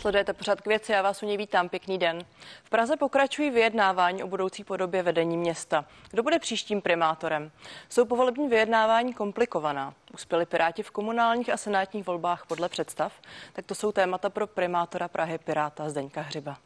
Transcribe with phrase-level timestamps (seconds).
[0.00, 2.24] Sledujete pořád k věci, já vás u něj vítám, pěkný den.
[2.64, 5.84] V Praze pokračují vyjednávání o budoucí podobě vedení města.
[6.10, 7.50] Kdo bude příštím primátorem?
[7.88, 9.94] Jsou povolební vyjednávání komplikovaná.
[10.14, 13.12] Uspěli Piráti v komunálních a senátních volbách podle představ?
[13.52, 16.56] Tak to jsou témata pro primátora Prahy Piráta Zdeňka Hřiba.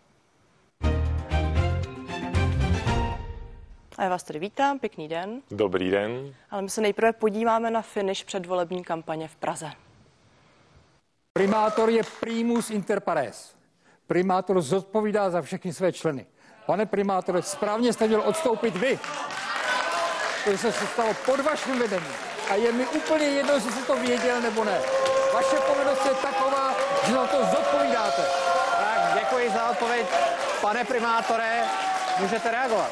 [3.98, 5.42] A já vás tady vítám, pěkný den.
[5.50, 6.34] Dobrý den.
[6.50, 9.70] Ale my se nejprve podíváme na finish předvolební kampaně v Praze.
[11.34, 13.54] Primátor je primus inter pares.
[14.06, 16.26] Primátor zodpovídá za všechny své členy.
[16.66, 18.98] Pane primátore, správně jste měl odstoupit vy.
[20.44, 22.12] To se stalo pod vaším vedením.
[22.50, 24.78] A je mi úplně jedno, jestli jste to věděl nebo ne.
[25.34, 26.74] Vaše povinnost je taková,
[27.06, 28.22] že za to zodpovídáte.
[28.78, 30.06] Tak, děkuji za odpověď.
[30.60, 31.64] Pane primátore,
[32.20, 32.90] můžete reagovat.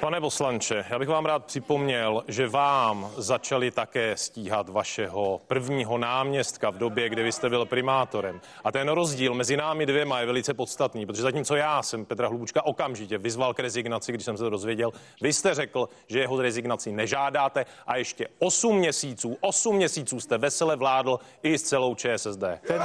[0.00, 6.70] Pane poslanče, já bych vám rád připomněl, že vám začali také stíhat vašeho prvního náměstka
[6.70, 8.40] v době, kdy vy jste byl primátorem.
[8.64, 12.66] A ten rozdíl mezi námi dvěma je velice podstatný, protože zatímco já jsem Petra Hlubučka
[12.66, 16.92] okamžitě vyzval k rezignaci, když jsem se to dozvěděl, vy jste řekl, že jeho rezignaci
[16.92, 22.44] nežádáte a ještě 8 měsíců, 8 měsíců jste vesele vládl i s celou ČSSD.
[22.66, 22.82] Ten,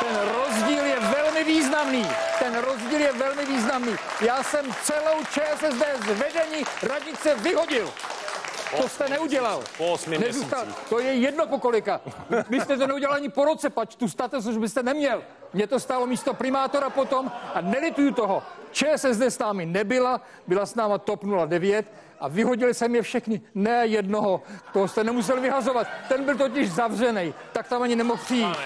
[0.00, 0.81] ten rozdíl
[1.82, 2.06] významný.
[2.38, 3.96] Ten rozdíl je velmi významný.
[4.20, 7.90] Já jsem celou ČSSD z vedení radnice vyhodil.
[8.76, 9.62] To jste neudělal.
[9.76, 10.66] Po osmi Nezůstal.
[10.88, 12.00] To je jedno po kolika.
[12.48, 15.22] Vy jste to neudělal ani po roce, pač tu status už byste neměl.
[15.52, 18.42] Mě to stálo místo primátora potom a nelituju toho.
[18.70, 21.86] ČSSD s námi nebyla, byla s náma TOP 09
[22.20, 24.42] a vyhodili jsem je všechny, ne jednoho.
[24.72, 25.86] Toho jste nemusel vyhazovat.
[26.08, 28.56] Ten byl totiž zavřený, tak tam ani nemohl přijít.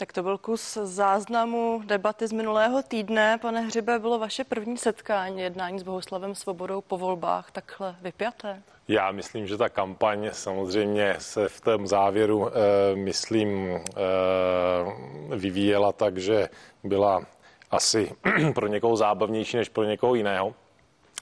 [0.00, 3.38] Tak to byl kus záznamu debaty z minulého týdne.
[3.38, 8.62] Pane Hřibe, bylo vaše první setkání, jednání s Bohuslavem Svobodou po volbách takhle vypjaté?
[8.88, 12.52] Já myslím, že ta kampaň samozřejmě se v tom závěru, eh,
[12.96, 16.48] myslím, eh, vyvíjela tak, že
[16.84, 17.22] byla
[17.70, 18.12] asi
[18.54, 20.54] pro někoho zábavnější než pro někoho jiného.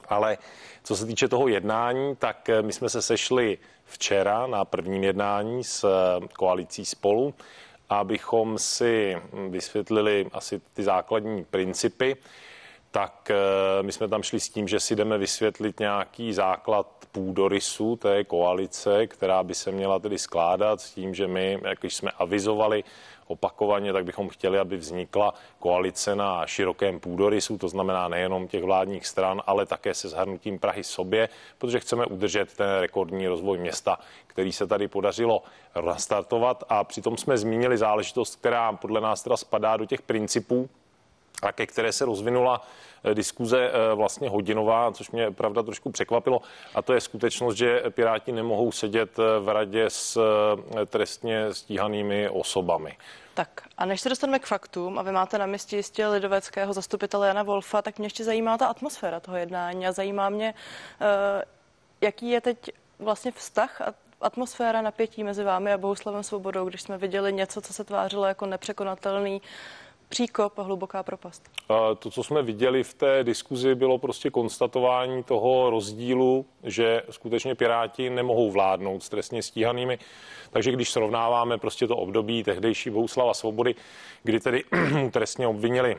[0.08, 0.38] Ale
[0.83, 5.64] co se týče toho jednání, tak eh, my jsme se sešli včera na prvním jednání
[5.64, 5.86] s
[6.33, 7.34] koalicí spolu,
[7.89, 9.17] abychom si
[9.48, 12.17] vysvětlili asi ty základní principy
[12.97, 17.96] tak eh, my jsme tam šli s tím, že si jdeme vysvětlit nějaký základ půdorysu
[17.96, 22.85] té koalice, která by se měla tedy skládat s tím, že my, jak jsme avizovali
[23.27, 29.07] opakovaně, tak bychom chtěli, aby vznikla koalice na širokém půdorysu, to znamená nejenom těch vládních
[29.07, 31.29] stran, ale také se zhrnutím Prahy sobě,
[31.59, 35.42] protože chceme udržet ten rekordní rozvoj města, který se tady podařilo
[35.85, 36.64] nastartovat.
[36.69, 40.69] A přitom jsme zmínili záležitost, která podle nás teda spadá do těch principů,
[41.42, 42.67] a ke které se rozvinula
[43.05, 46.41] eh, diskuze eh, vlastně hodinová, což mě pravda trošku překvapilo.
[46.74, 50.20] A to je skutečnost, že Piráti nemohou sedět eh, v radě s
[50.86, 52.96] trestně stíhanými osobami.
[53.35, 57.29] Tak a než se dostaneme k faktům a vy máte na místě jistě lidoveckého zastupitele
[57.29, 60.55] Jana Wolfa, tak mě ještě zajímá ta atmosféra toho jednání a zajímá mě,
[62.01, 66.98] jaký je teď vlastně vztah a atmosféra napětí mezi vámi a Bohuslavem Svobodou, když jsme
[66.98, 69.42] viděli něco, co se tvářilo jako nepřekonatelný
[70.08, 71.50] příkop a hluboká propast.
[71.98, 78.11] To, co jsme viděli v té diskuzi, bylo prostě konstatování toho rozdílu, že skutečně Piráti
[78.11, 79.98] nemohou vládnout s trestně stíhanými.
[80.50, 83.74] Takže když srovnáváme prostě to období tehdejší Bohuslava Svobody,
[84.22, 84.64] kdy tedy
[85.11, 85.96] trestně obvinili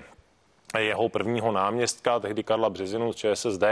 [0.79, 3.63] jeho prvního náměstka, tehdy Karla Březinu z ČSSD,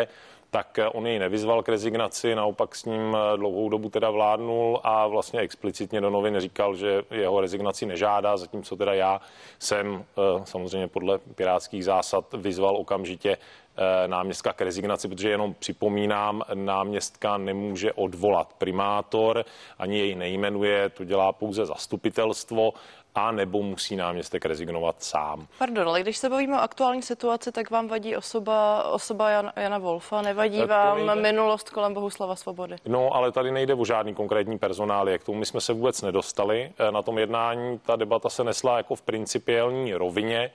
[0.55, 5.39] tak on jej nevyzval k rezignaci, naopak s ním dlouhou dobu teda vládnul a vlastně
[5.39, 9.21] explicitně do novin říkal, že jeho rezignaci nežádá, zatímco teda já
[9.59, 16.41] jsem eh, samozřejmě podle pirátských zásad vyzval okamžitě eh, náměstka k rezignaci, protože jenom připomínám,
[16.53, 19.45] náměstka nemůže odvolat primátor,
[19.79, 22.73] ani jej nejmenuje, to dělá pouze zastupitelstvo
[23.15, 25.47] a nebo musí náměstek rezignovat sám.
[25.59, 29.77] Pardon, ale když se bavíme o aktuální situaci, tak vám vadí osoba, osoba Jan, Jana
[29.77, 31.15] Wolfa, nevadí To vám nejde.
[31.21, 32.75] minulost kolem Bohuslava Svobody?
[32.87, 36.71] No, ale tady nejde o žádný konkrétní personál, k tomu my jsme se vůbec nedostali.
[36.77, 40.51] Eh, Na tom jednání ta debata se nesla jako v principiální rovině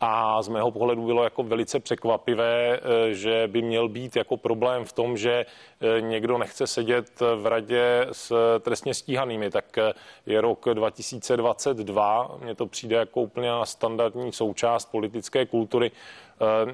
[0.00, 4.84] a z mého pohledu bylo jako velice překvapivé, eh, že by měl být jako problém
[4.84, 5.46] v tom, že
[5.80, 9.50] eh, někdo nechce sedět v radě s trestně stíhanými.
[9.50, 9.92] Tak eh,
[10.26, 15.90] je rok 2022, mně to přijde jako úplně standardní součást politické kultury.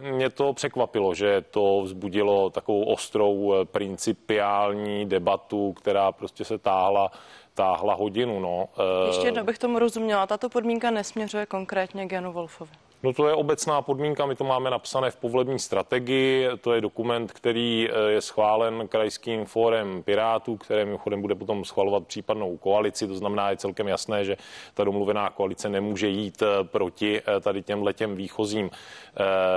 [0.01, 7.11] Mě to překvapilo, že to vzbudilo takovou ostrou principiální debatu, která prostě se táhla
[7.55, 8.41] táhla hodinu.
[8.41, 8.69] No.
[9.07, 10.27] Ještě jednou bych tomu rozuměla.
[10.27, 12.71] Tato podmínka nesměřuje konkrétně Janu Wolfovi.
[13.05, 17.33] No to je obecná podmínka, my to máme napsané v povolební strategii, to je dokument,
[17.33, 23.15] který eh, je schválen krajským fórem Pirátů, které mimochodem bude potom schvalovat případnou koalici, to
[23.15, 24.37] znamená je celkem jasné, že
[24.75, 28.71] ta domluvená koalice nemůže jít eh, proti eh, tady těm letěm výchozím,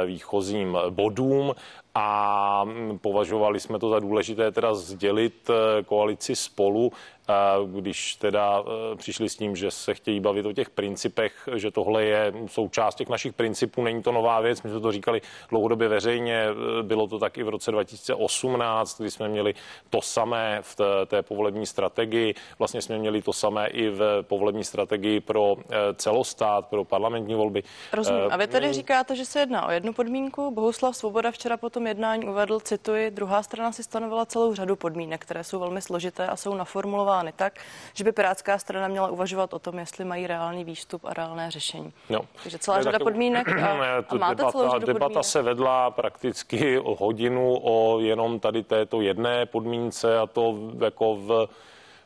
[0.05, 1.53] výchozím bodům
[1.95, 5.49] a mm, považovali jsme to za důležité teda sdělit
[5.85, 6.91] koalici spolu,
[7.65, 8.63] když teda
[8.93, 12.95] e, přišli s tím, že se chtějí bavit o těch principech, že tohle je součást
[12.95, 16.47] těch našich principů, není to nová věc, my jsme to říkali dlouhodobě veřejně,
[16.81, 19.53] bylo to tak i v roce 2018, kdy jsme měli
[19.89, 25.19] to samé v té, povolební strategii, vlastně jsme měli to samé i v povolební strategii
[25.19, 25.55] pro
[25.95, 27.63] celostát, pro parlamentní volby.
[27.93, 28.21] Rozumím.
[28.29, 30.51] A vy tedy říkáte, že se jedná o jednu podmínku.
[30.51, 35.21] Bohuslav Svoboda včera po tom jednání uvedl, cituji, druhá strana si stanovila celou řadu podmínek,
[35.21, 37.59] které jsou velmi složité a jsou naformulovány formulovány tak,
[37.93, 41.93] že by Pirátská strana měla uvažovat o tom, jestli mají reálný výstup a reálné řešení.
[42.09, 42.21] No.
[42.43, 43.47] Takže celá řada podmínek.
[43.47, 45.25] A, ne, a máte debata, celou řadu debata podmínek?
[45.25, 51.47] se vedla prakticky o hodinu o jenom tady této jedné podmínce a to jako v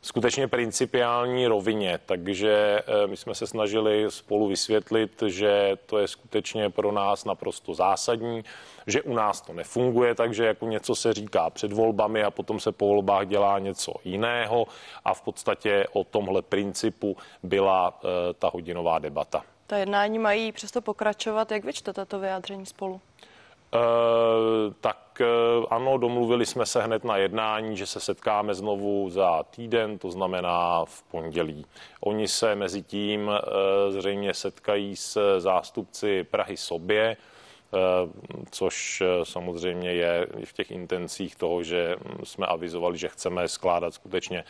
[0.02, 2.00] skutečně principiální rovině.
[2.06, 7.74] Takže eh, my jsme se snažili spolu vysvětlit, že to je skutečně pro nás naprosto
[7.74, 8.44] zásadní,
[8.88, 12.72] že u nás to nefunguje, takže jako něco se říká před volbami a potom se
[12.72, 14.68] po volbách dělá něco jiného
[15.06, 19.44] a v podstatě o tomhle principu byla eh, ta hodinová debata.
[19.68, 21.52] Ta jednání mají přesto pokračovat.
[21.52, 23.02] Jak vyčtete to vyjádření spolu?
[23.74, 29.44] Uh, tak uh, ano, domluvili jsme se hned na jednání, že se setkáme znovu za
[29.44, 31.66] týden, to znamená v pondělí.
[32.02, 33.36] Oni se mezi tím uh,
[33.90, 37.18] zřejmě setkají s zástupci Prahy sobě,
[38.52, 44.44] což samozřejmě je v těch intencích toho, že jsme avizovali, že chceme skládat skutečně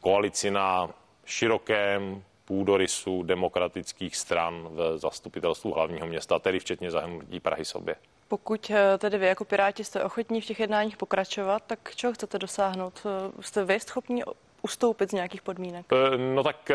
[0.00, 0.90] koalici na
[1.24, 7.96] širokém půdorysu demokratických stran v zastupitelstvu hlavního města, tedy včetně zahrnutí Prahy sobě.
[8.28, 12.38] Pokud eh, tedy vy jako Piráti jste ochotní v těch jednáních pokračovat, tak čeho chcete
[12.38, 13.06] dosáhnout?
[13.06, 14.22] Eh, jste vy schopni
[14.62, 15.86] ustoupit z nějakých podmínek?
[15.92, 16.70] Eh, no tak,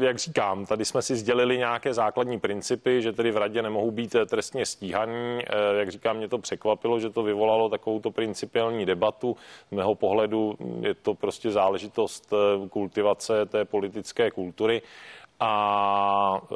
[0.00, 4.16] jak říkám, tady jsme si sdělili nějaké základní principy, že tedy v radě nemohou být
[4.26, 5.40] trestně stíhaní.
[5.78, 9.36] Jak říkám, mě to překvapilo, že to vyvolalo takovou principiální debatu.
[9.70, 12.32] Z mého pohledu je to prostě záležitost
[12.70, 14.82] kultivace té politické kultury
[15.40, 16.54] a e,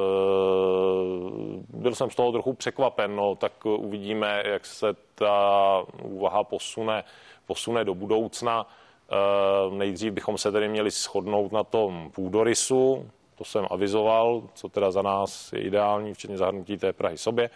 [1.69, 7.03] byl jsem z toho trochu překvapen, no, tak uvidíme, jak se ta úvaha posune,
[7.45, 8.65] posune do budoucna.
[8.65, 14.91] E, nejdřív bychom se tedy měli shodnout na tom půdorysu, to jsem avizoval, co teda
[14.91, 17.49] za nás je ideální, včetně zahrnutí té Prahy sobě.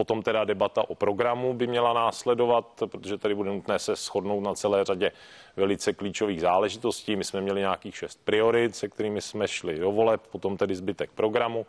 [0.00, 4.54] Potom teda debata o programu by měla následovat, protože tady bude nutné se shodnout na
[4.54, 5.12] celé řadě
[5.56, 7.16] velice klíčových záležitostí.
[7.16, 11.10] My jsme měli nějakých šest priorit, se kterými jsme šli do voleb, potom tedy zbytek
[11.10, 11.66] programu.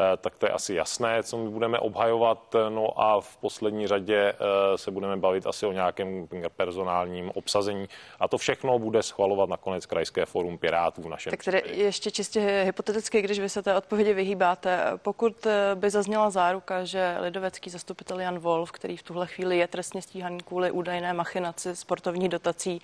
[0.00, 2.54] Eh, tak to je asi jasné, co my budeme obhajovat.
[2.68, 7.88] No a v poslední řadě eh, se budeme bavit asi o nějakém personálním obsazení.
[8.20, 12.62] A to všechno bude schvalovat nakonec Krajské fórum Pirátů v našem Tak tedy ještě čistě
[12.64, 18.20] hypoteticky, když vy se té odpovědi vyhýbáte, pokud eh, by zazněla záruka, že lidovecký zastupitel
[18.20, 22.80] Jan Wolf, který v tuhle chvíli je trestně stíhaný kvůli údajné machinaci sportovních dotací,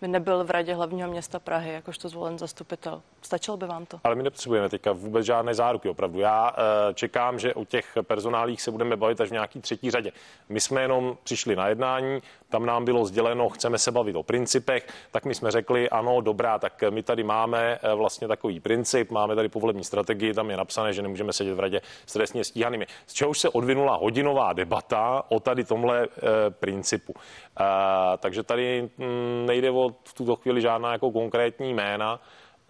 [0.00, 3.02] by nebyl v radě hlavního města Prahy, jakožto zvolen zastupitel.
[3.22, 4.00] Stačilo by vám to?
[4.04, 6.20] Ale my nepotřebujeme teďka vůbec žádné záruky, opravdu.
[6.20, 10.12] Já Eh, čekám, že o těch personálích se budeme bavit až v nějaký třetí řadě.
[10.48, 14.86] My jsme jenom přišli na jednání, tam nám bylo sděleno, chceme se bavit o principech,
[15.10, 19.34] tak my jsme řekli, ano, dobrá, tak my tady máme eh, vlastně takový princip, máme
[19.34, 22.86] tady povolební strategii, tam je napsané, že nemůžeme sedět v radě s trestně stíhanými.
[23.06, 23.96] Z čehož se odvinula
[24.32, 26.08] hodinová debata o tady tomhle e,
[26.50, 27.14] principu.
[27.60, 32.20] E, takže tady mm, nejde o v tuto chvíli žádná jako konkrétní jména,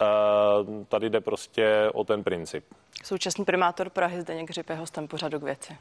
[0.01, 2.65] e, tady jde prostě o ten princip.
[3.05, 5.77] Současný primátor Prahy Zdeněk Hřib je hostem pořadu k věci.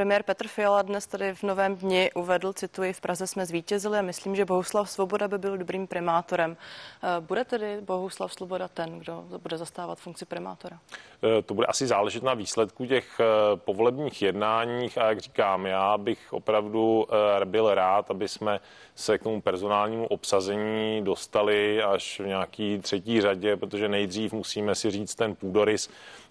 [0.00, 4.02] Premiér Petr Fiala dnes tady v Novém dni uvedl, cituji, v Praze jsme zvítězili a
[4.02, 6.56] myslím, že Bohuslav Svoboda by byl dobrým primátorem.
[7.02, 10.78] Eh, bude tedy Bohuslav Svoboda ten, kdo bude zastávat funkci primátora?
[11.22, 13.24] Eh, to bude asi záležet na výsledku těch eh,
[13.56, 17.06] povolebních jednáních a jak říkám, já bych opravdu
[17.44, 18.60] byl rád, aby jsme
[18.94, 24.90] se k tomu personálnímu obsazení dostali až v nějaký třetí řadě, protože nejdřív musíme si
[24.90, 25.90] říct ten půdorys,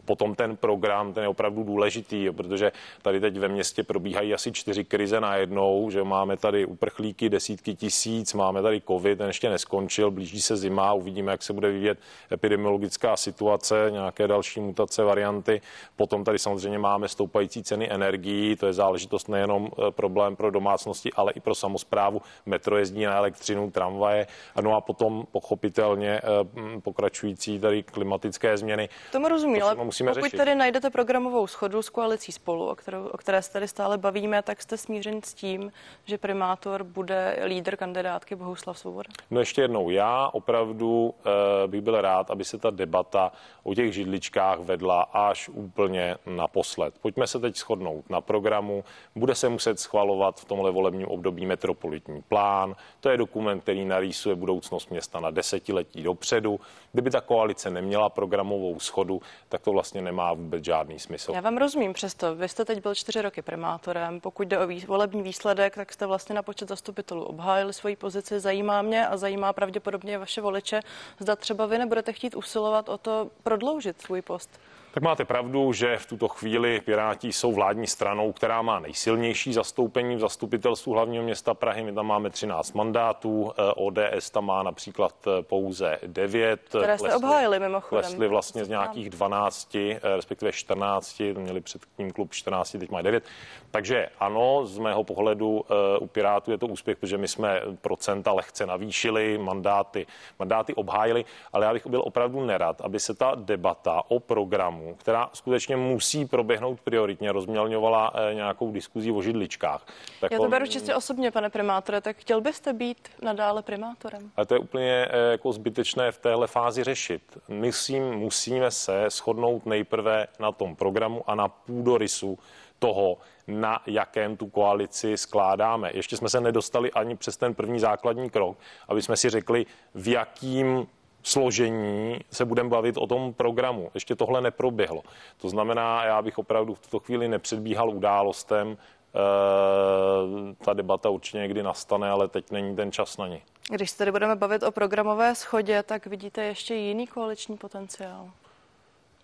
[0.10, 4.84] Potom ten program, ten je opravdu důležitý, protože tady teď ve městě probíhají asi čtyři
[4.84, 10.42] krize najednou, že máme tady uprchlíky, desítky tisíc, máme tady covid, ten ještě neskončil, blíží
[10.42, 12.00] se zima, uvidíme, jak se bude vyvíjet
[12.32, 15.62] epidemiologická situace, nějaké další mutace, varianty.
[15.96, 21.13] Potom tady samozřejmě máme stoupající ceny energií, to je záležitost nejenom eh, problém pro domácnosti,
[21.13, 22.22] ale i pro samozprávu.
[22.46, 24.28] Metro jezdí na elektřinu, tramvaje,
[24.62, 28.89] no a potom pochopitelně eh, pokračující tady klimatické změny.
[29.12, 30.38] Tomu rozumím, ale musíme pokud řešit.
[30.38, 34.41] tady najdete programovou schodu s koalicí spolu, o, kterou, o které se tady stále bavíme,
[34.41, 35.72] tak jste smířen s tím,
[36.06, 39.10] že primátor bude lídr kandidátky Bohuslav Svoboda?
[39.32, 43.32] No ještě jednou, já opravdu uh, bych byl rád, aby se ta debata
[43.63, 46.94] o těch židličkách vedla až úplně naposled.
[47.01, 48.84] Pojďme se teď shodnout na programu.
[49.15, 52.75] Bude se muset schvalovat v tomhle volebním období metropolitní plán.
[53.00, 56.60] To je dokument, který narýsuje budoucnost města na desetiletí dopředu.
[56.91, 61.31] Kdyby ta koalice neměla programovou schodu, tak to vlastně nemá vůbec žádný smysl.
[61.31, 62.36] Já vám rozumím přesto.
[62.36, 64.22] Vy jste teď byl čtyři roky primátorem.
[64.22, 68.39] Pokud jde o volební výsledek, tak jste vlastně na počet zastupitelů obhájili svoji pozici.
[68.39, 70.81] Zajímá mě a zajímá pravděpodobně vaše voliče,
[71.19, 74.60] zda třeba vy nebudete chtít usilovat o to prodloužit svůj post.
[74.93, 80.15] Tak máte pravdu, že v tuto chvíli Piráti jsou vládní stranou, která má nejsilnější zastoupení
[80.15, 81.84] v zastupitelstvu hlavního města Prahy.
[81.84, 86.62] My tam máme 13 mandátů, eh, ODS tam má například eh, pouze 9.
[86.67, 88.05] Které jste Lesli, obhájili mimochodem.
[88.05, 93.03] Lesli vlastně z nějakých 12, eh, respektive 14, měli před tím klub 14, teď mají
[93.03, 93.24] 9.
[93.72, 95.65] Takže ano, z mého pohledu
[96.00, 100.08] u Pirátů je to úspěch, protože my jsme procenta lehce navýšili, mandáty,
[100.39, 104.96] mandáty obhájili, ale já bych byl opravdu nerad, aby se ta debata o programu programů,
[104.96, 109.86] která skutečně musí proběhnout prioritně, rozmělňovala eh, nějakou diskuzí o židličkách.
[110.22, 114.32] Tak Já to beru čistě osobně, pane primátore, tak chtěl byste být nadále primátorem?
[114.36, 117.22] Ale to je úplně eh, jako zbytečné v téhle fázi řešit.
[117.48, 122.40] Myslím, musíme se shodnout nejprve na tom programu a na půdorysu
[122.80, 123.18] toho,
[123.48, 125.92] na jakém tu koalici skládáme.
[125.94, 128.58] Ještě jsme se nedostali ani přes ten první základní krok,
[128.88, 130.88] aby jsme si řekli, v jakým
[131.24, 133.92] složení se budeme bavit o tom programu.
[133.94, 135.02] Ještě tohle neproběhlo.
[135.38, 138.78] To znamená, já bych opravdu v tuto chvíli nepředbíhal událostem.
[138.78, 143.42] E, ta debata určitě někdy nastane, ale teď není ten čas na ní.
[143.72, 148.30] Když se tady budeme bavit o programové schodě, tak vidíte ještě jiný koaliční potenciál?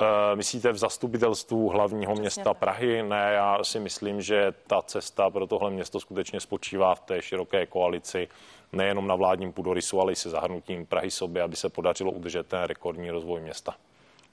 [0.01, 2.57] E, myslíte v zastupitelstvu hlavního Přesně města tak.
[2.57, 3.03] Prahy?
[3.03, 7.65] Ne, já si myslím, že ta cesta pro tohle město skutečně spočívá v té široké
[7.65, 8.27] koalici
[8.75, 12.63] nejenom na vládním půdorysu, ale i se zahrnutím Prahy sobě, aby se podařilo udržet ten
[12.63, 13.75] rekordní rozvoj města.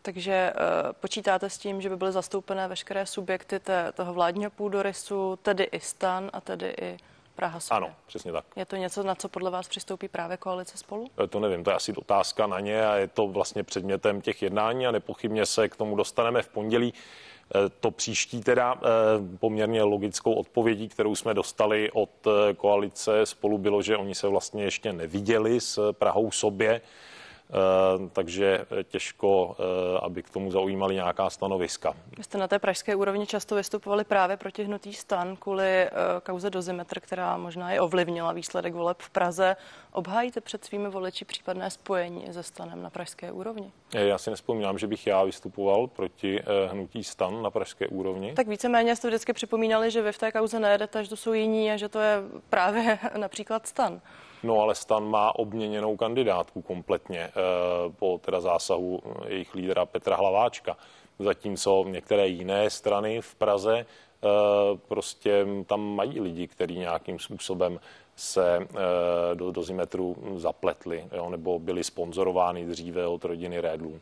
[0.03, 5.39] Takže uh, počítáte s tím, že by byly zastoupené veškeré subjekty té, toho vládního půdorysu,
[5.43, 6.97] tedy i stan a tedy i
[7.37, 7.77] Praha sobě.
[7.77, 8.45] Ano, přesně tak.
[8.57, 11.07] Je to něco, na co podle vás přistoupí právě koalice spolu?
[11.25, 14.43] Eh, to nevím, to je asi otázka na ně a je to vlastně předmětem těch
[14.43, 16.95] jednání a nepochybně se k tomu dostaneme v pondělí.
[17.55, 23.59] Eh, to příští teda eh, poměrně logickou odpovědí, kterou jsme dostali od eh, koalice spolu
[23.59, 26.81] bylo, že oni se vlastně ještě neviděli s Prahou sobě,
[28.13, 29.57] takže těžko,
[30.03, 31.95] aby k tomu zaujímali nějaká stanoviska.
[32.17, 35.89] Vy jste na té pražské úrovni často vystupovali právě proti hnutý stan kvůli
[36.23, 39.57] kauze dozimetr, která možná i ovlivnila výsledek voleb v Praze.
[39.93, 43.73] Obhájíte před svými voliči případné spojení se stanem na pražské úrovni?
[43.95, 48.33] Já si nespomínám, že bych já vystupoval proti eh, hnutí stan na pražské úrovni.
[48.35, 51.73] Tak víceméně jste vždycky připomínali, že vy v té kauze nejedete, že to jsou jiní
[51.73, 54.01] a že to je právě například stan.
[54.43, 57.33] No ale stan má obměněnou kandidátku kompletně eh,
[57.99, 60.77] po teda zásahu jejich lídra Petra Hlaváčka.
[61.19, 64.29] Zatímco některé jiné strany v Praze eh,
[64.89, 67.81] prostě tam mají lidi, kteří nějakým způsobem
[68.17, 74.01] se eh, do dozimetru zapletli jo, nebo byli sponzorovány dříve od rodiny Redlů.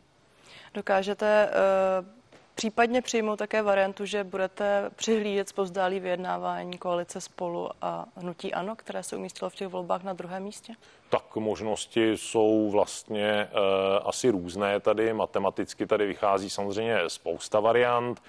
[0.73, 2.20] Dokážete uh,
[2.55, 9.03] případně přijmout také variantu, že budete přihlížet zpozdálí vyjednávání koalice spolu a hnutí ANO, které
[9.03, 10.73] se umístilo v těch volbách na druhém místě?
[11.09, 15.13] Tak možnosti jsou vlastně uh, asi různé tady.
[15.13, 18.21] Matematicky tady vychází samozřejmě spousta variant.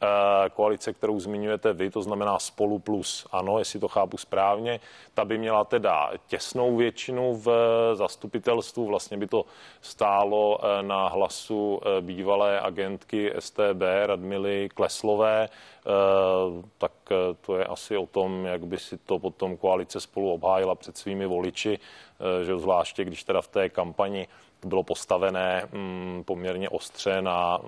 [0.00, 4.80] Eh, koalice, kterou zmiňujete vy, to znamená spolu plus ano, jestli to chápu správně,
[5.14, 7.50] ta by měla teda těsnou většinu v
[7.94, 9.44] zastupitelstvu, vlastně by to
[9.80, 15.48] stálo eh, na hlasu eh, bývalé agentky STB Radmily Kleslové,
[16.78, 16.92] tak
[17.40, 21.26] to je asi o tom, jak by si to potom koalice spolu obhájila před svými
[21.26, 21.78] voliči,
[22.42, 24.28] že zvláště když teda v té kampani
[24.66, 27.58] bylo postavené mm, poměrně ostře na,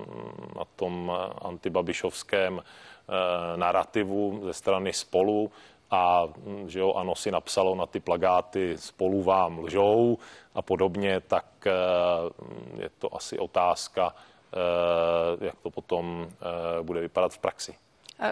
[0.57, 1.12] na tom
[1.43, 5.50] antibabišovském eh, narrativu ze strany spolu
[5.90, 10.19] a mm, že jo, ano si napsalo na ty plagáty spolu vám lžou
[10.55, 11.73] a podobně, tak eh,
[12.83, 14.14] je to asi otázka
[15.40, 16.28] jak to potom
[16.83, 17.75] bude vypadat v praxi.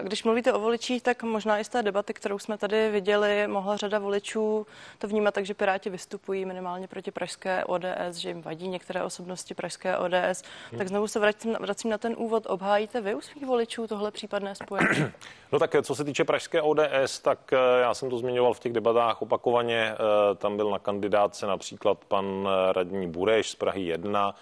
[0.02, 3.76] Když mluvíte o voličích, tak možná i z té debaty, kterou jsme tady viděli, mohla
[3.76, 4.66] řada voličů
[4.98, 9.54] to vnímat tak, že Piráti vystupují minimálně proti pražské ODS, že jim vadí některé osobnosti
[9.54, 10.42] pražské ODS.
[10.70, 10.78] Hmm.
[10.78, 12.46] Tak znovu se vracím, vracím na ten úvod.
[12.46, 15.06] Obhájíte vy u svých voličů tohle případné spojení?
[15.52, 18.72] No tak co se týče pražské ODS, tak eh, já jsem to zmiňoval v těch
[18.72, 19.94] debatách opakovaně.
[19.94, 24.34] Eh, tam byl na kandidáce například pan eh, radní Bureš z Prahy 1,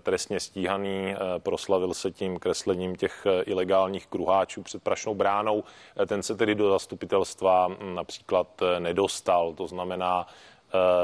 [0.00, 5.64] trestně stíhaný, eh, proslavil se tím kreslením těch eh, ilegálních kruháčů před Prašnou bránou.
[6.02, 9.54] Eh, ten se tedy do zastupitelstva hm, například nedostal.
[9.54, 10.26] To znamená,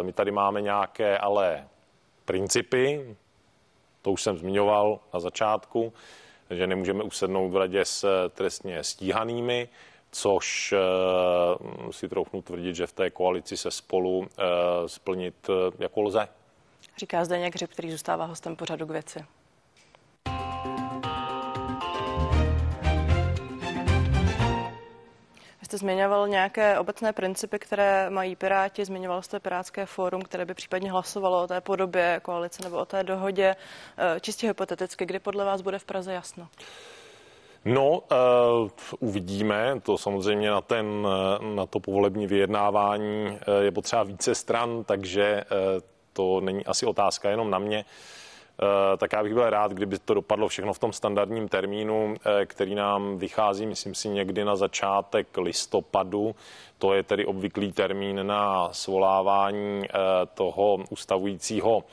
[0.03, 1.69] my tady máme nějaké ale
[2.25, 3.17] principy,
[4.03, 5.93] to už jsem zmiňoval na začátku,
[6.51, 9.69] že nemůžeme usednout v radě s trestně stíhanými,
[10.11, 10.75] což
[11.91, 14.29] si troufnu tvrdit, že v té koalici se spolu
[14.87, 16.29] splnit jako lze
[16.99, 19.25] říká Zdeněk Hřib, který zůstává hostem pořadu k věci.
[25.63, 30.91] Jste zmiňoval nějaké obecné principy, které mají Piráti, zmiňoval jste Pirátské fórum, které by případně
[30.91, 33.57] hlasovalo o té podobě koalice nebo o té dohodě.
[33.99, 36.49] Eh, čistě hypoteticky, kdy podle vás bude v Praze jasno?
[37.65, 39.81] No, uh, uvidíme.
[39.83, 41.07] To samozřejmě na, ten,
[41.55, 45.83] na to povolební vyjednávání je potřeba více stran, takže uh,
[46.17, 47.85] to není asi otázka jenom na mě.
[48.63, 52.47] Eh, tak já bych byl rád, kdyby to dopadlo všechno v tom standardním termínu, eh,
[52.47, 56.35] který nám vychází, myslím si, někdy na začátek listopadu.
[56.79, 59.99] To je tedy obvyklý termín na svolávání eh,
[60.35, 61.85] toho ustavujícího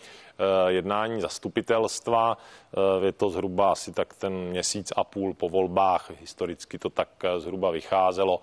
[0.67, 2.37] jednání zastupitelstva.
[3.03, 6.11] Je to zhruba asi tak ten měsíc a půl po volbách.
[6.19, 8.41] Historicky to tak zhruba vycházelo.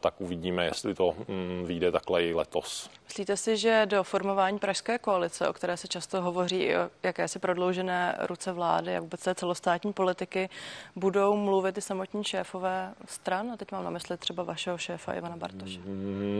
[0.00, 2.90] Tak uvidíme, jestli to mm, vyjde takhle i letos.
[3.04, 8.16] Myslíte si, že do formování pražské koalice, o které se často hovoří o jakési prodloužené
[8.20, 10.48] ruce vlády a vůbec té celostátní politiky,
[10.96, 13.52] budou mluvit i samotní šéfové stran?
[13.52, 15.80] A teď mám na mysli třeba vašeho šéfa Ivana Bartoše.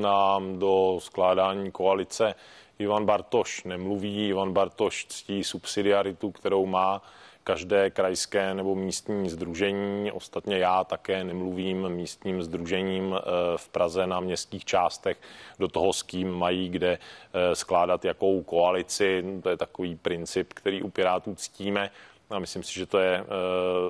[0.01, 2.35] Nám do skládání koalice
[2.79, 4.29] Ivan Bartoš nemluví.
[4.29, 7.03] Ivan Bartoš ctí subsidiaritu, kterou má
[7.45, 10.13] každé krajské nebo místní združení.
[10.13, 13.23] Ostatně já také nemluvím místním združením eh,
[13.57, 15.17] v Praze na městských částech
[15.59, 19.25] do toho, s kým mají kde eh, skládat jakou koalici.
[19.43, 21.91] To je takový princip, který u Pirátů ctíme.
[22.31, 23.25] A myslím si, že to je eh,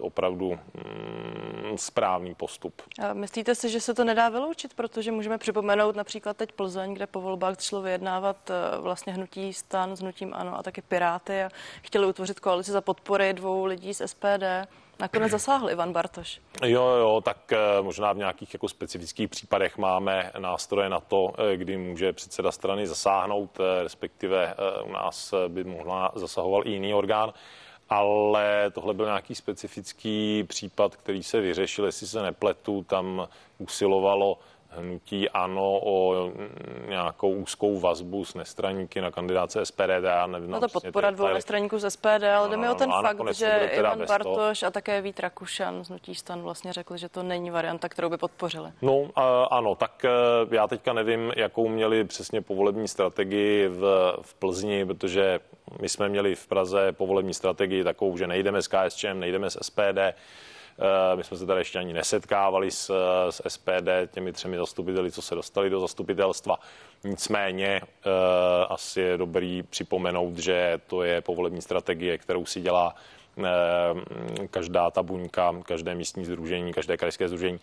[0.00, 2.82] opravdu mm, správný postup.
[3.02, 7.06] A myslíte si, že se to nedá vyloučit, protože můžeme připomenout například teď Plzeň, kde
[7.06, 11.50] po volbách šlo vyjednávat eh, vlastně hnutí stan s hnutím ANO a taky Piráty a
[11.82, 14.68] chtěli utvořit koalici za podpory dvou lidí z SPD.
[15.00, 16.40] Nakonec zasáhl Ivan Bartoš.
[16.64, 21.76] Jo, jo, tak eh, možná v nějakých jako specifických případech máme nástroje na to, kdy
[21.76, 27.32] může předseda strany zasáhnout, respektive u nás by mohla zasahoval i jiný orgán
[27.88, 34.38] ale tohle byl nějaký specifický případ, který se vyřešil, jestli se nepletu, tam usilovalo
[34.70, 36.30] hnutí ano o
[36.88, 39.90] nějakou úzkou vazbu s nestraníky na kandidáce SPD.
[40.02, 43.02] Já nevím, no to podpora dvou nestraníků z SPD, ale jde mi o ten no,
[43.02, 47.22] fakt, že Ivan Bartoš a také Vít Rakušan z hnutí stan vlastně řekli, že to
[47.22, 48.70] není varianta, kterou by podpořili.
[48.82, 49.10] No
[49.50, 50.10] ano, tak e,
[50.50, 55.40] já teďka nevím, jakou měli přesně povolební strategii v, v Plzni, protože
[55.80, 59.98] my jsme měli v Praze povolební strategii takovou, že nejdeme s KSČM, nejdeme s SPD,
[61.14, 62.92] my jsme se tady ještě ani nesetkávali s,
[63.30, 66.58] s SPD, těmi třemi zastupiteli, co se dostali do zastupitelstva.
[67.04, 68.10] Nicméně eh,
[68.68, 72.94] asi je dobrý připomenout, že to je povolební strategie, kterou si dělá
[73.38, 73.42] eh,
[74.50, 77.60] každá ta buňka, každé místní združení, každé krajské združení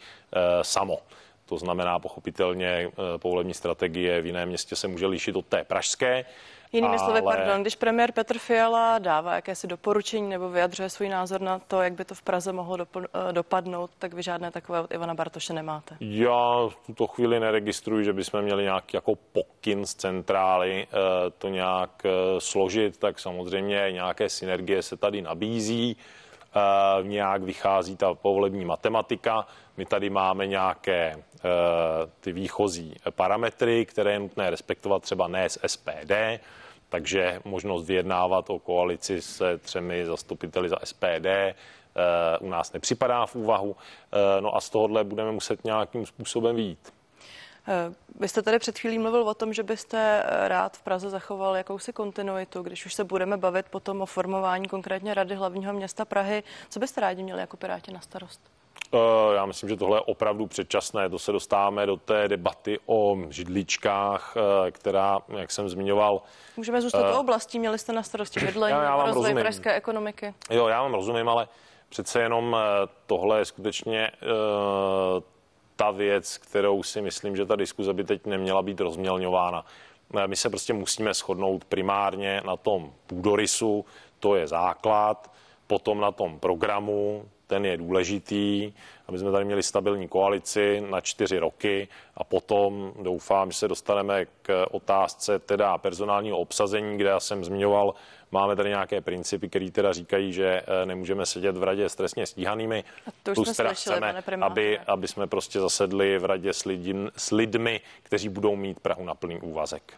[0.61, 0.99] samo.
[1.45, 6.25] To znamená pochopitelně povolební strategie v jiném městě se může lišit od té pražské.
[6.71, 7.05] Jinými ale...
[7.05, 11.81] slovy, pardon, když premiér Petr Fiala dává jakési doporučení nebo vyjadřuje svůj názor na to,
[11.81, 15.13] jak by to v Praze mohlo dop- eh, dopadnout, tak vy žádné takové od Ivana
[15.13, 15.97] Bartoše nemáte.
[15.99, 20.95] Já v tuto chvíli neregistruji, že bychom měli nějaký jako pokyn z centrály eh,
[21.37, 25.97] to nějak eh, složit, tak samozřejmě nějaké synergie se tady nabízí
[27.01, 29.47] nějak vychází ta povolební matematika.
[29.77, 31.23] My tady máme nějaké
[32.19, 36.11] ty výchozí parametry, které je nutné respektovat třeba ne z SPD,
[36.89, 41.53] takže možnost vyjednávat o koalici se třemi zastupiteli za SPD eh,
[42.39, 43.75] u nás nepřipadá v úvahu.
[44.11, 46.93] Eh, no a z tohohle budeme muset nějakým způsobem výjít.
[47.67, 51.55] Eh, vy jste tady před chvílí mluvil o tom, že byste rád v Praze zachoval
[51.55, 56.43] jakousi kontinuitu, když už se budeme bavit potom o formování konkrétně Rady hlavního města Prahy.
[56.69, 58.54] Co byste rádi měli jako Piráti na starost?
[58.95, 61.09] Eh, já myslím, že tohle je opravdu předčasné.
[61.09, 66.21] To se dostáváme do té debaty o židličkách, eh, která, jak jsem zmiňoval,
[66.57, 69.37] Můžeme zůstat uh, oblastí, měli jste na starosti bydlení, já, já rozvoj rozumím.
[69.37, 70.33] pražské ekonomiky.
[70.49, 71.47] Jo, já vám rozumím, ale
[71.89, 72.57] přece jenom
[73.05, 75.23] tohle je skutečně uh,
[75.75, 79.65] ta věc, kterou si myslím, že ta diskuze by teď neměla být rozmělňována.
[80.27, 83.85] My se prostě musíme shodnout primárně na tom půdorysu,
[84.19, 85.31] to je základ,
[85.67, 88.73] potom na tom programu, ten je důležitý,
[89.07, 94.25] aby jsme tady měli stabilní koalici na čtyři roky a potom doufám, že se dostaneme
[94.41, 97.93] k otázce teda personálního obsazení, kde já jsem zmiňoval,
[98.31, 102.25] máme tady nějaké principy, které teda říkají, že eh, nemůžeme sedět v radě s trestně
[102.25, 102.83] stíhanými.
[103.07, 106.65] A to už Plus teda slyšeli, chceme, aby, aby jsme prostě zasedli v radě s,
[106.65, 109.93] lidi, s lidmi, kteří budou mít Prahu na plný úvazek.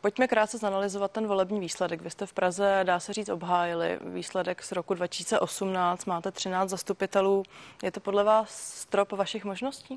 [0.00, 2.02] Pojďme krátce zanalizovat ten volební výsledek.
[2.02, 7.42] Vy jste v Praze, dá se říct, obhájili výsledek z roku 2018, máte 13 zastupitelů.
[7.82, 9.96] Je to podle vás strop vašich možností?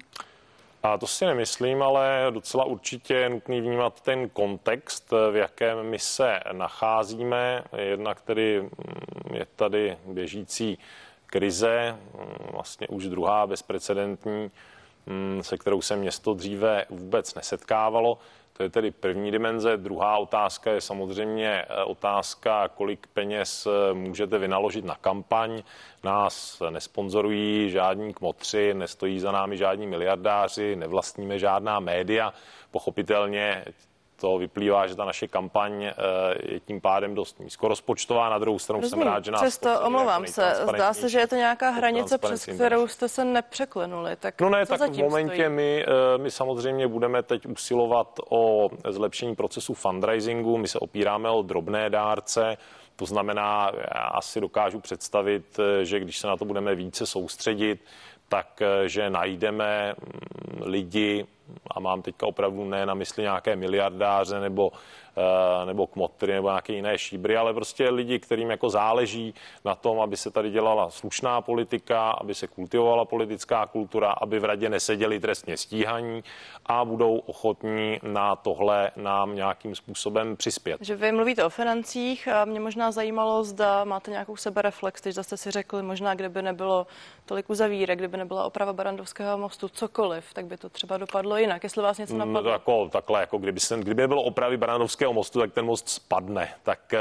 [0.84, 6.00] A to si nemyslím, ale docela určitě je nutný vnímat ten kontext, v jakém my
[6.00, 7.64] se nacházíme.
[7.78, 10.78] Jednak tedy mm, je tady běžící
[11.26, 14.52] krize, mm, vlastně už druhá bezprecedentní,
[15.42, 18.18] se kterou se město dříve vůbec nesetkávalo.
[18.58, 19.78] To je tedy první dimenze.
[19.78, 25.64] Druhá otázka je samozřejmě eh, otázka, kolik peněz eh, můžete vynaložit na kampaň.
[26.04, 32.34] Nás nesponzorují žádní kmotři, nestojí za námi žádní miliardáři, nevlastníme žádná média.
[32.72, 33.66] Pochopitelně
[34.16, 35.94] to vyplývá, že ta naše kampaň eh,
[36.44, 38.30] je tím pádem dost nízkorozpočtová.
[38.30, 39.04] Na druhou stranu Rozumím.
[39.04, 42.46] jsem rád, že nás Přesto omlouvám se, zdá se, že je to nějaká hranice, přes
[42.46, 44.16] kterou jste se nepřeklenuli.
[44.16, 49.36] Tak no ne, tak v momentě my, eh, my samozřejmě budeme teď usilovat o zlepšení
[49.36, 50.58] procesu fundraisingu.
[50.58, 52.58] My se opíráme o drobné dárce.
[52.96, 57.86] To znamená, já asi dokážu představit, eh, že když se na to budeme více soustředit,
[58.30, 61.26] tak že najdeme mm, lidi,
[61.72, 64.72] a mám teďka opravdu ne na mysli nějaké miliardáře nebo
[65.66, 69.34] nebo kmotry nebo nějaké jiné šíbry, ale prostě lidi, kterým jako záleží
[69.66, 74.46] na tom, aby se tady dělala slušná politika, aby se kultivovala politická kultura, aby v
[74.46, 76.24] radě neseděli trestně stíhaní
[76.66, 80.78] a budou ochotní na tohle nám nějakým způsobem přispět.
[80.82, 85.38] Že vy mluvíte o financích a mě možná zajímalo, zda máte nějakou sebereflex, když jste
[85.38, 86.88] si řekli, možná kdyby nebylo
[87.26, 91.64] tolik uzavírek, kdyby nebyla oprava Barandovského mostu, cokoliv, tak by to třeba dopadlo jinak.
[91.64, 92.42] Jestli vás něco napadlo?
[92.42, 95.90] No, jako, takhle, jako kdyby, se, kdyby bylo opravy Barandovského Karlovského mostu, tak ten most
[95.90, 96.50] spadne.
[96.64, 97.00] Tak eh,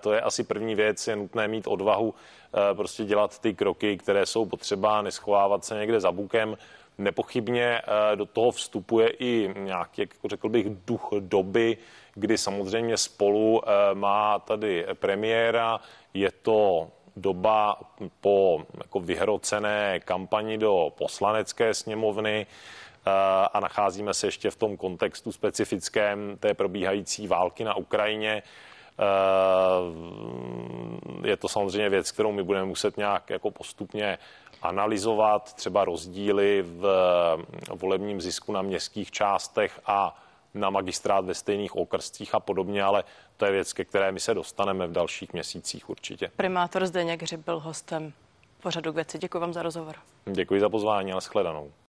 [0.00, 4.26] to je asi první věc, je nutné mít odvahu eh, prostě dělat ty kroky, které
[4.26, 6.56] jsou potřeba, neschovávat se někde za bukem.
[6.98, 11.76] Nepochybně eh, do toho vstupuje i nějaký, jako řekl bych, duch doby,
[12.14, 13.62] kdy samozřejmě spolu
[13.94, 15.80] má tady premiéra,
[16.14, 17.80] je to doba
[18.20, 22.46] po jako vyhrocené kampani do poslanecké sněmovny
[23.52, 28.42] a nacházíme se ještě v tom kontextu specifickém té probíhající války na Ukrajině.
[31.24, 34.18] Je to samozřejmě věc, kterou my budeme muset nějak jako postupně
[34.62, 36.86] analyzovat, třeba rozdíly v
[37.74, 40.22] volebním zisku na městských částech a
[40.54, 43.04] na magistrát ve stejných okrscích a podobně, ale
[43.36, 46.30] to je věc, ke které my se dostaneme v dalších měsících určitě.
[46.36, 48.12] Primátor Zdeněk Hřib byl hostem
[48.62, 49.18] pořadu k věci.
[49.18, 49.94] Děkuji vám za rozhovor.
[50.24, 51.72] Děkuji za pozvání a shledanou.